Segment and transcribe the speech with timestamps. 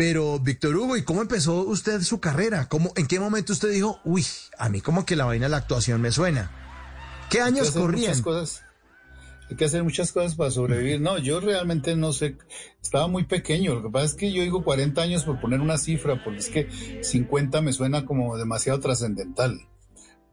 [0.00, 2.70] Pero, Víctor Hugo, ¿y cómo empezó usted su carrera?
[2.70, 4.24] ¿Cómo, ¿En qué momento usted dijo, uy,
[4.56, 6.50] a mí como que la vaina de la actuación me suena?
[7.28, 8.12] ¿Qué años corrían?
[8.12, 8.62] Muchas cosas.
[9.50, 11.02] Hay que hacer muchas cosas para sobrevivir.
[11.02, 12.38] No, yo realmente no sé,
[12.82, 13.74] estaba muy pequeño.
[13.74, 16.48] Lo que pasa es que yo digo 40 años por poner una cifra, porque es
[16.48, 19.60] que 50 me suena como demasiado trascendental.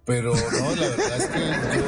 [0.06, 1.40] Pero no, la verdad es que
[1.78, 1.87] yo,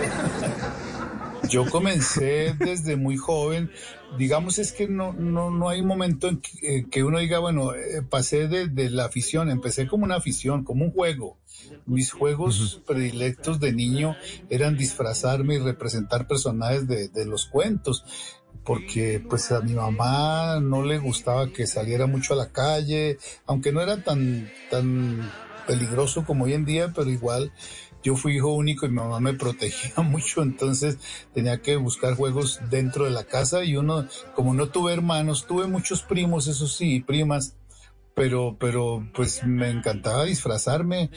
[1.49, 3.71] yo comencé desde muy joven
[4.17, 8.01] digamos es que no, no, no hay momento en que, eh, uno diga, bueno, eh,
[8.01, 11.37] pasé de, la afición, empecé como una afición, como un juego.
[11.85, 14.15] Mis juegos predilectos de niño
[14.49, 18.03] eran disfrazarme y representar personajes de, de los cuentos
[18.63, 23.71] porque pues a mi mamá no le gustaba que saliera mucho a la calle, aunque
[23.71, 25.31] no era tan, tan
[25.69, 27.51] peligroso como hoy en día, pero igual
[28.03, 30.97] yo fui hijo único y mi mamá me protegía mucho, entonces
[31.31, 35.67] tenía que buscar juegos dentro de la casa y uno, como no tuve hermanos, tuve
[35.67, 37.55] muchos primos, eso sí, primas,
[38.15, 41.11] pero, pero pues me encantaba disfrazarme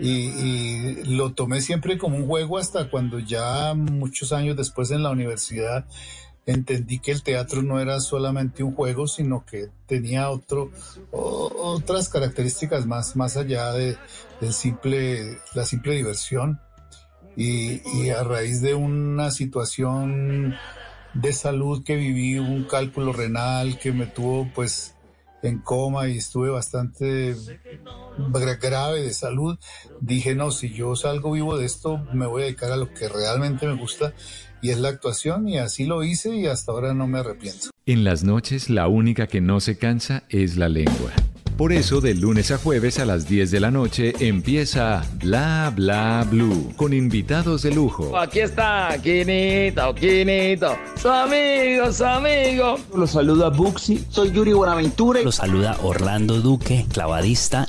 [0.00, 5.04] y, y, lo tomé siempre como un juego hasta cuando ya muchos años después en
[5.04, 5.86] la universidad
[6.46, 10.70] entendí que el teatro no era solamente un juego, sino que tenía otro,
[11.10, 13.96] otras características más, más allá de,
[14.50, 16.60] simple, la simple diversión.
[17.34, 20.54] Y, y, a raíz de una situación
[21.14, 24.94] de salud que viví, un cálculo renal que me tuvo pues
[25.42, 27.34] en coma y estuve bastante
[28.60, 29.58] grave de salud,
[30.00, 33.08] dije, no, si yo salgo vivo de esto, me voy a dedicar a lo que
[33.08, 34.14] realmente me gusta
[34.60, 37.70] y es la actuación y así lo hice y hasta ahora no me arrepiento.
[37.84, 41.12] En las noches la única que no se cansa es la lengua.
[41.56, 46.26] Por eso, de lunes a jueves a las 10 de la noche empieza Bla Bla
[46.28, 48.18] Blue con invitados de lujo.
[48.18, 52.78] Aquí está, Quinito, Quinito, su amigo, su amigo.
[52.96, 55.20] Los saluda Buxi, soy Yuri Buenaventura.
[55.22, 57.68] Los saluda Orlando Duque, clavadista.